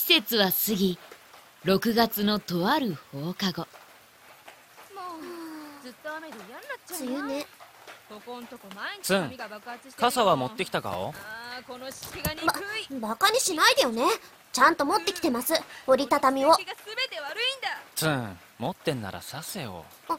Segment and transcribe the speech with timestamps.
[0.00, 0.98] 季節は過ぎ
[1.66, 3.60] 6月のとある放課後。
[3.60, 3.66] も
[5.20, 5.24] う
[5.84, 7.46] ずっと雨で嫌になっちゃう梅雨ね。
[8.08, 10.90] ここんとこ毎日ツン髪が爆発してるよ傘は持ってきたか？
[10.90, 12.46] あーこの湿気が憎
[12.90, 12.98] い。
[12.98, 14.04] バカにしないでよね。
[14.52, 15.52] ちゃんと持ってきてます。
[15.86, 16.54] 折りたたみを。
[16.54, 17.68] 湿気が全て悪いんだ。
[17.94, 19.84] ツン持ってんなら刺せよ。
[20.08, 20.18] あ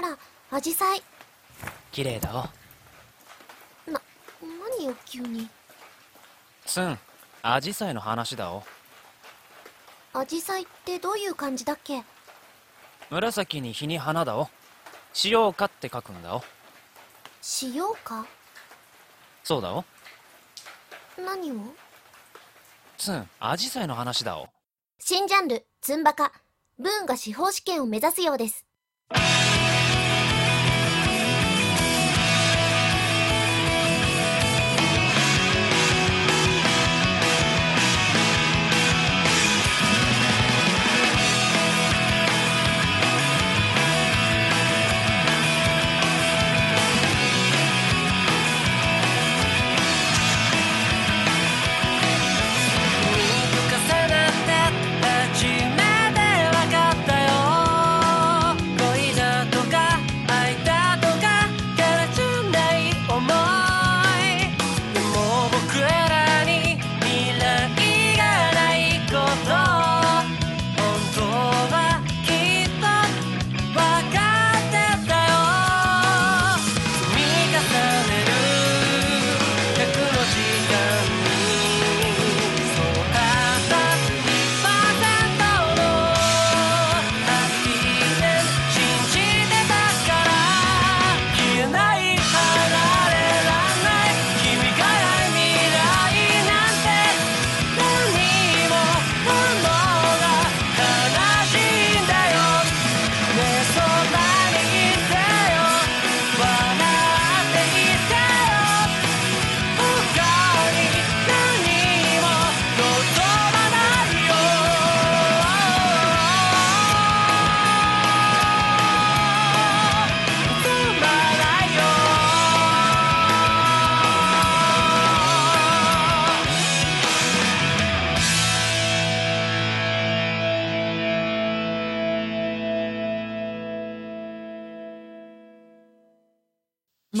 [0.00, 0.18] ら
[0.50, 1.02] アジサイ。
[1.92, 2.50] 綺麗だ
[3.88, 3.90] お。
[3.90, 4.00] な
[4.76, 5.48] 何よ急に。
[6.66, 6.98] ツン
[7.44, 8.62] アジサイの話だお。
[10.12, 12.04] アジサイってどういう感じだっけ？
[13.10, 14.48] 紫に日に花だお。
[15.24, 16.42] 塩花って書くんだお。
[17.40, 18.24] しようか？
[19.42, 19.84] そうだお。
[21.18, 21.56] 何を？
[22.96, 24.48] ツンアジサイの話だお。
[25.00, 26.32] 新ジャンルツンバカ。
[26.78, 28.64] ブーンが司法試験を目指すようです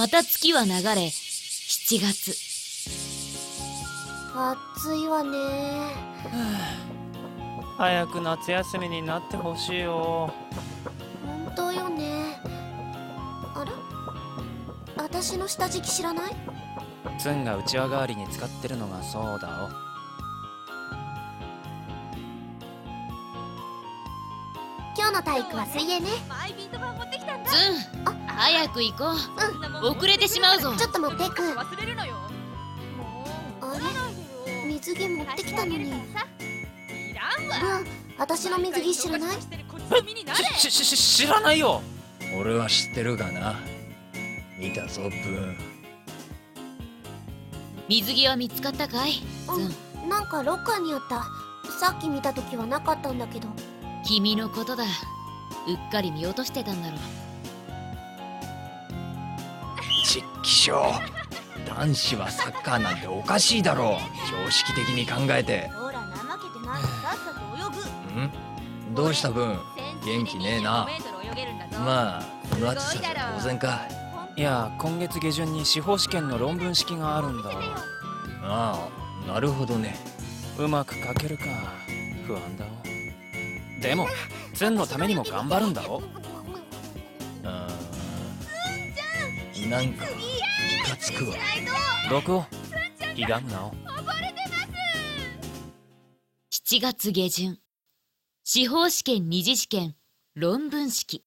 [0.00, 2.32] また月は流れ7月。
[4.34, 5.92] 暑いわね。
[7.76, 10.32] 早く夏休みになってほしいよ。
[11.22, 12.40] 本当よね。
[13.54, 13.72] あら？
[14.96, 16.36] 私の下敷き知らない？
[17.18, 19.68] ツンがうちわ代わりに使ってるのがそうだ
[24.96, 26.08] 今日の体育は水泳ね。
[26.26, 27.56] マイビート板持ってきたんだツ
[27.98, 27.99] ン
[28.40, 29.96] 早く行こそんなもん。
[29.96, 30.74] 遅れてしまうぞ。
[30.74, 31.42] ちょっと待ってく。
[31.42, 32.14] 忘れるのよ。
[32.96, 33.22] も
[33.60, 33.66] う。
[33.66, 33.84] あれ
[34.66, 35.92] 水着持ってきたのに。
[35.92, 36.00] 貸
[37.04, 37.84] してあげるからさいらん
[38.16, 39.36] 私の水着知らない？
[40.58, 41.82] しし知らないよ。
[42.40, 43.56] 俺は知ってるがな。
[44.58, 45.50] 見たぞブー。
[45.50, 45.56] ン
[47.90, 49.22] 水着は見つかったかい？
[49.48, 51.26] うんなんかロッカーにあった。
[51.78, 53.48] さっき見た時はなかったんだけど。
[54.06, 54.84] 君のことだ。
[54.84, 54.88] うっ
[55.92, 57.00] かり見落としてたんだろう
[60.02, 60.82] 実機症。
[61.66, 64.44] 男子はサッカーなんておかしいだろう。
[64.46, 65.68] 常識的に考えて。
[65.68, 67.60] ほら怠けてないさっさと泳
[68.14, 68.92] ぐ。
[68.92, 68.94] ん？
[68.94, 69.58] どうしたブーン
[70.04, 70.88] 元気ねえな。
[71.72, 73.80] まあこの暑さじゃ当然か。
[74.36, 77.50] いや今月下旬に司法試験の論文式があるんだ。
[78.42, 78.88] あ
[79.26, 79.96] あなるほどね。
[80.58, 81.44] うまく書けるか。
[82.26, 84.06] 不安だおでも
[84.54, 86.02] ツンのためにも頑張るんだお
[89.70, 90.10] なんかム
[90.84, 91.36] カつくわ。
[92.10, 92.44] 毒を
[93.14, 93.72] ひがむなお。
[96.50, 97.56] 7月下旬。
[98.42, 99.94] 司法試験二次試験
[100.34, 101.24] 論文式。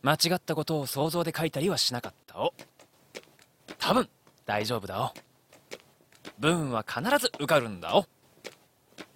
[0.00, 2.54] 間違ったことを想像で書いたりはしなかったお。
[3.78, 4.08] 多分
[4.46, 5.12] 大丈夫だお。
[6.38, 8.06] ブーンは必ず受かるんだお。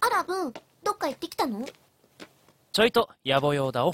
[0.01, 0.53] あらブン
[0.83, 1.65] どっか行ってきたの？
[2.71, 3.93] ちょいと野暮用だお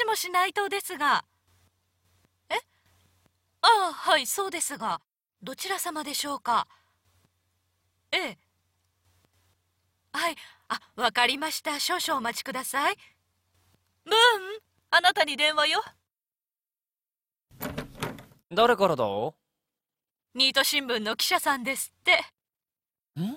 [0.00, 1.26] しもし内藤ですが。
[2.48, 2.54] え？
[3.60, 5.02] ああ、はい、そうですが。
[5.42, 6.66] どちら様でしょうか？
[8.10, 8.38] ええ。
[10.12, 10.36] はい
[10.68, 11.78] あわかりました。
[11.78, 12.96] 少々お待ちください。
[14.06, 14.16] ブーン
[14.90, 15.84] あなたに電話よ。
[18.50, 19.04] 誰からだ？
[20.34, 22.24] ニート新聞の記者さんですって。
[23.20, 23.36] ん？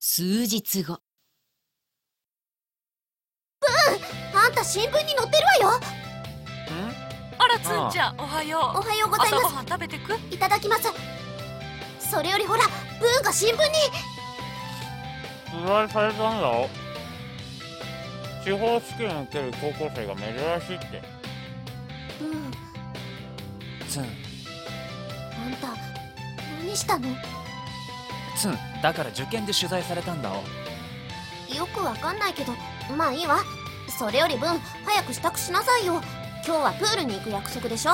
[0.00, 0.98] 数日後
[4.56, 5.80] た新聞に載ってるわよ。
[7.38, 8.78] あらつんちゃんおはよう。
[8.78, 10.14] おはようございま朝ごはん食べてく？
[10.14, 10.90] すいただきます。
[12.00, 12.62] それよりほら
[12.98, 13.58] ブーンが新聞に。
[15.52, 16.68] 取材されたんだよ
[18.44, 20.24] 司法試験受ける高校生が珍
[20.66, 21.02] しいって。
[22.18, 22.52] ブーン
[23.88, 25.68] ツンあんた
[26.62, 27.08] 何したの？
[28.36, 32.52] ツンだから受験で取材されたんだおよくわかんないけど
[32.96, 33.38] まあいいわ
[33.98, 36.02] それよりブン早く支度しなさいよ。
[36.44, 37.92] 今日はプールに行く約束でしょ？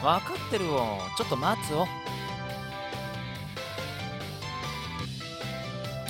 [0.00, 1.86] 分かってるおちょっと待つお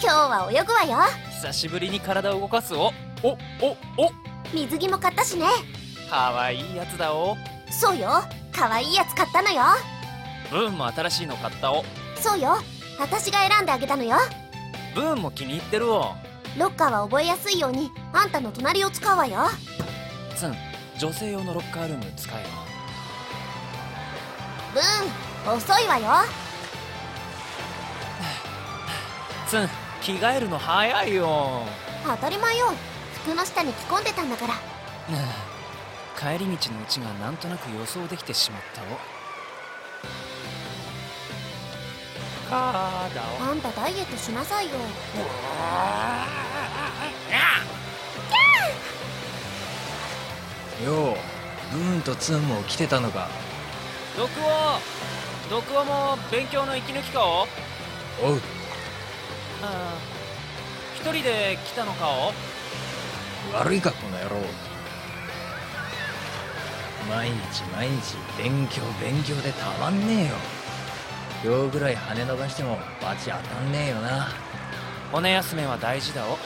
[0.01, 0.99] 今日は泳ぐわよ。
[1.31, 2.93] 久しぶりに体を動かすお
[3.23, 3.31] お
[3.61, 4.11] おお。
[4.53, 5.47] 水着も買ったしね。
[6.11, 7.37] かわいいやつだお
[7.71, 8.23] そうよ。
[8.53, 9.63] 可愛いやつ買ったのよ。
[10.51, 11.85] ブーンも新しいの買ったお
[12.21, 12.57] そうよ。
[13.01, 14.17] 私が選んであげたのよ。
[14.95, 16.15] ブーンも気に入ってるお
[16.59, 17.91] ロッカーは覚えやすいように。
[18.13, 19.47] あんたの隣を使うわよ。
[20.37, 20.55] ツン
[20.99, 22.49] 女性用のロッカールーム使えよ。
[24.75, 24.81] ブ
[25.51, 26.29] ン遅いわよ。
[29.49, 29.69] ツン
[30.03, 31.63] 着替えるの早いよ。
[32.05, 32.73] 当たり前よ。
[33.23, 34.55] 服の下に着込んでたんだから。
[36.19, 39.22] 帰り道のうちがなんとなく予想できてしまったお
[42.55, 43.09] あ
[43.55, 44.73] んたダイエットしなさいよ。
[50.85, 51.17] よう
[51.73, 53.29] ブーンとツンも来てたのか。
[54.17, 54.79] 毒王
[55.49, 57.47] 毒王も勉強の息抜きかお？
[58.23, 58.41] おう。
[59.63, 59.95] ああ
[60.97, 62.33] 一人で来たのかお？
[63.57, 64.37] 悪いかこの野郎。
[67.09, 70.35] 毎日毎日勉強勉強でたまんねえよ
[71.45, 74.29] 今日ぐらい羽伸ばしてもバチ当たんねえよな。
[75.11, 76.35] 骨休めは大事だお。
[76.35, 76.37] っ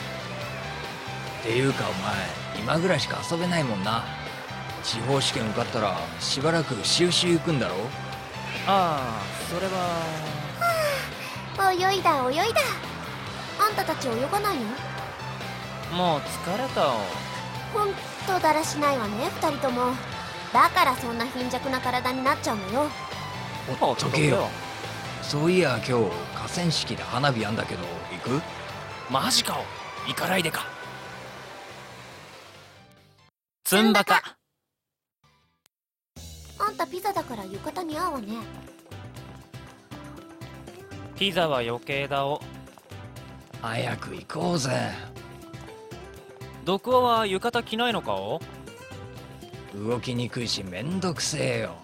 [1.42, 2.14] ていうかお前
[2.58, 4.04] 今ぐらいしか遊べないもんな。
[4.82, 7.74] 地方試験受かったらしばらく収集行くんだろ。
[8.66, 9.22] ああ
[9.52, 9.72] それは。
[11.72, 12.60] 泳いだ泳いだ。
[13.60, 14.64] あんたたち泳がないの？
[15.96, 16.92] もう疲れたお。
[17.74, 17.88] ほん
[18.26, 19.92] とだらしないわね二人とも。
[20.52, 22.88] だからそんな貧弱な体になっちゃうのよ。
[23.78, 24.48] ほっとけよ
[25.28, 25.92] そういや今日
[26.34, 27.82] 河川敷で花火やんだけど
[28.12, 28.42] 行く？
[29.10, 30.64] マジかお行かないでか。
[33.64, 34.36] ツンバカ
[36.58, 38.36] あんたピザだから浴衣似合うわね。
[41.18, 42.40] ピザは余計だお。
[43.60, 44.92] 早く行こうぜ。
[46.64, 48.40] 毒王は浴衣着ないのかお？
[49.74, 51.74] 動きにくいしめんどくせえよ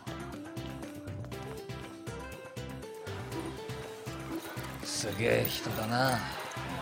[5.23, 6.19] げえ人だな。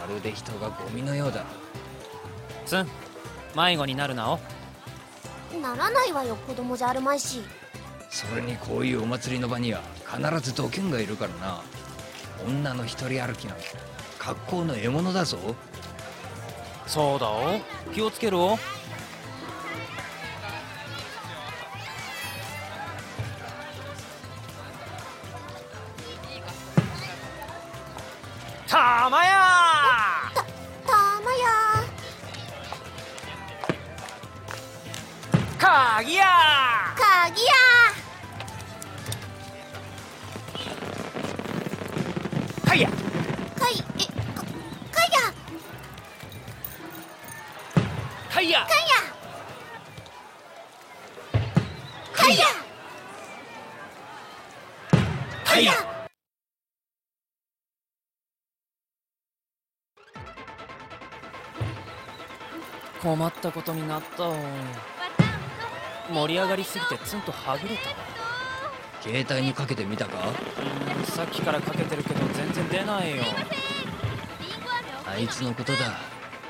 [0.01, 1.45] まるで人がゴミのようだ。
[2.65, 2.89] ツン
[3.55, 4.41] 迷子になるなお。
[5.61, 7.43] ならないわよ子供じゃあるまいし。
[8.09, 11.63] それにこういうお祭りの場には必ずドキュンがいるからな。
[12.47, 13.65] 女の一人歩きなんて
[14.19, 15.39] 格好の獲物だぞ。
[16.87, 17.61] そうだお。
[17.93, 18.59] 気をつけるお
[35.71, 36.25] かぎや
[36.97, 37.53] 鍵や
[42.65, 44.43] かいやかいえか
[44.91, 45.33] かや
[48.33, 48.89] かいやかや
[52.13, 52.47] かや
[55.45, 55.73] かいや
[63.01, 64.29] 困ったことになった。
[64.29, 64.35] お
[66.11, 67.97] 盛り上がりすぎてツンとはぐれたわ
[69.01, 70.29] 携帯にかけてみたか？
[70.29, 73.23] うーんさっきからかけてるけど全然出ないよ。
[75.07, 75.79] あいつのことだ。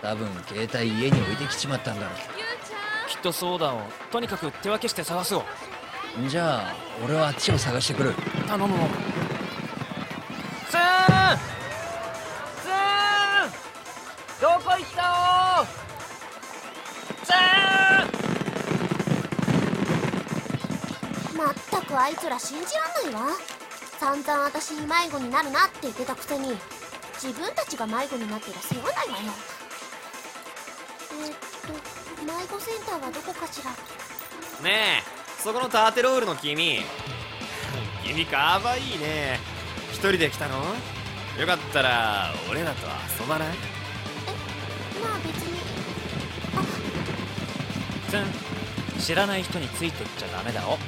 [0.03, 2.13] 多分携帯家に置いてきちまったんだろ
[3.09, 5.45] きっとそうだおとにかく手分けして探すお
[6.27, 6.75] じゃあ
[7.05, 8.15] 俺はあっちを探してくる。
[8.49, 11.39] 頼むおツーン
[12.63, 13.51] ツーン
[14.41, 15.67] どこ行った
[21.91, 23.37] くあいつら信じらんないわ。
[23.99, 26.57] 散々私に迷子になるなって言ってたくせに
[27.21, 29.33] 自分たちが迷子になってりゃ世話ないわよ。
[31.13, 31.35] えー、っ
[32.17, 33.73] と迷子センターはどこかしら？
[34.65, 36.81] ねえそこのターテロールの君。
[38.07, 39.41] 君かわいいね。
[39.93, 40.57] 一人で来たの？
[41.39, 42.87] よかったら俺らと
[43.21, 43.49] 遊ばない？
[43.49, 43.55] ま
[45.15, 45.61] あ別に。
[48.11, 50.79] ツン知らない人についてっちゃダメだお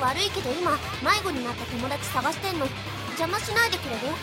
[0.00, 2.66] 悪いけど今迷子になった友達探してんの。
[3.18, 4.14] 邪魔しないでくれる？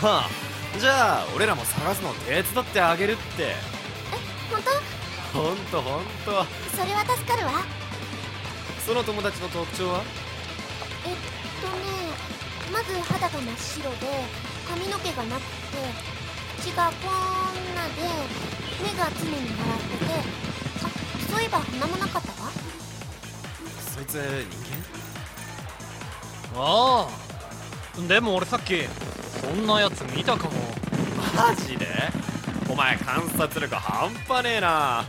[0.00, 3.54] はあじゃあ俺らも探すの手伝ってあげるって。
[4.50, 5.38] 本当？
[5.38, 7.64] ほんとほんとそれは助かるわ。
[8.86, 10.02] その友達の特徴は？
[11.06, 11.16] えっ
[11.60, 11.74] とね
[12.72, 14.06] まず肌が真っ白で
[14.68, 15.48] 髪の毛がなくて
[16.62, 18.00] 血がこんなで
[18.82, 20.12] 目が常に笑ってて
[20.82, 20.88] あ
[21.30, 22.43] そういえば鼻もなかったわ
[23.94, 24.20] そいつ人
[26.60, 28.08] ああ。
[28.08, 28.82] でも俺さっき
[29.40, 30.52] そんなやつ見たかも。
[31.36, 31.86] 間マジで？
[32.68, 35.04] お前観察力半端ねえな。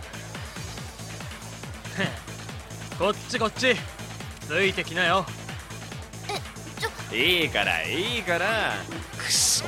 [3.00, 3.75] こっちこっち。
[4.48, 5.25] ついてきなよ。
[7.12, 8.74] いいからいいから。
[9.18, 9.65] くそ。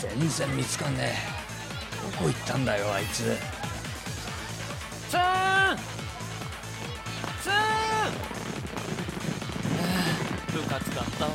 [0.00, 2.16] 全然見つかんねえ。
[2.16, 3.36] どこ行ったんだよあいつ。
[5.10, 5.76] ツーン。
[7.42, 7.73] ツーン
[10.54, 11.30] 部活だったお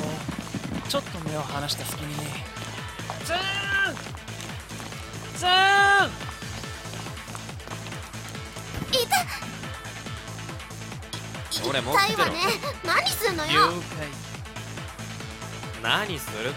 [0.88, 2.16] ちょっと目を離した隙に
[3.26, 3.40] ツーン。
[5.36, 6.10] ツーン。
[8.90, 9.26] いた
[11.70, 12.40] 俺持ってろ痛いわね
[12.86, 13.74] 何すんの了よ
[15.84, 16.54] 解何するっ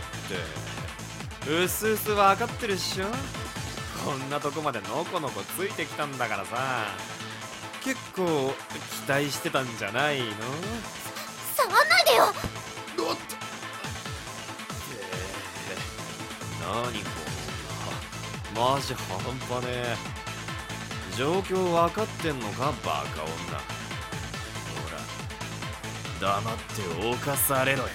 [1.46, 1.64] て。
[1.64, 3.06] うすうす分かってるっしょ。
[4.04, 6.86] こんなとこまでのこのこついてきたんだからさ。
[7.84, 8.54] 結構
[9.04, 10.26] 期待してたんじゃないの？
[11.56, 12.32] 触んないでよ
[16.72, 16.92] 何こん
[18.54, 19.96] なマジ半端ねえ。
[21.18, 23.28] 状況分かってんのかバカ女。
[23.28, 24.88] ほ
[26.20, 26.80] ら黙って
[27.14, 27.88] 犯されろよ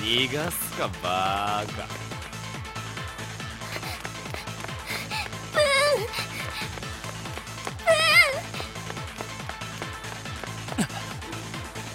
[0.00, 1.88] 逃がすかバーカ。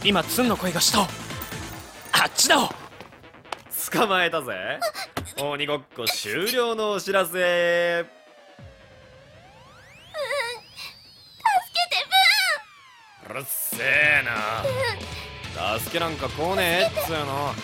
[0.03, 1.01] 今ツンの声がした。
[1.01, 1.05] あ
[2.27, 2.84] っちだ。
[3.95, 4.77] 捕まえたぜ。
[5.41, 8.05] 鬼ごっこ終了のお知らせ。
[13.29, 15.79] うるせえな。
[15.79, 17.17] 助けなんか来ねえっつうの。
[17.19, 17.55] あん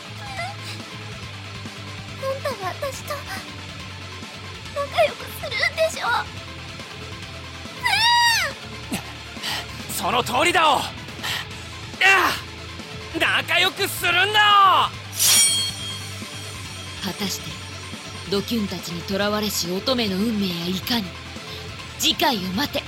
[2.41, 3.13] たが私と
[4.73, 6.07] 仲良くするんでしょ。
[9.93, 10.79] その通りだお。
[13.19, 14.89] 仲良くするんだ
[17.03, 17.49] 果たして
[18.29, 21.05] ドキュンたちに囚われし乙女の運命やいかに。
[21.99, 22.81] 次回を待て。